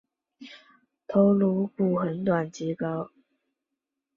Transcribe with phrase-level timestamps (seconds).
[1.07, 3.11] 头颅骨很短及高。